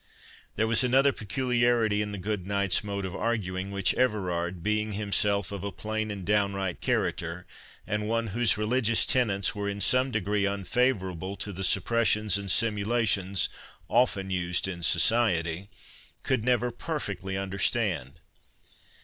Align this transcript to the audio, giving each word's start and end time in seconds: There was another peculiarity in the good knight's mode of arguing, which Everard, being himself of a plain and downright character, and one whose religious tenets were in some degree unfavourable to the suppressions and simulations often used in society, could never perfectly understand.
There 0.55 0.65
was 0.65 0.83
another 0.83 1.11
peculiarity 1.11 2.01
in 2.01 2.11
the 2.11 2.17
good 2.17 2.47
knight's 2.47 2.83
mode 2.83 3.05
of 3.05 3.15
arguing, 3.15 3.69
which 3.69 3.93
Everard, 3.93 4.63
being 4.63 4.93
himself 4.93 5.51
of 5.51 5.63
a 5.63 5.71
plain 5.71 6.09
and 6.09 6.25
downright 6.25 6.81
character, 6.81 7.45
and 7.85 8.07
one 8.07 8.25
whose 8.33 8.57
religious 8.57 9.05
tenets 9.05 9.53
were 9.53 9.69
in 9.69 9.79
some 9.79 10.09
degree 10.09 10.43
unfavourable 10.47 11.35
to 11.35 11.53
the 11.53 11.63
suppressions 11.63 12.35
and 12.35 12.49
simulations 12.49 13.47
often 13.89 14.31
used 14.31 14.67
in 14.67 14.81
society, 14.81 15.69
could 16.23 16.43
never 16.43 16.71
perfectly 16.71 17.37
understand. 17.37 18.21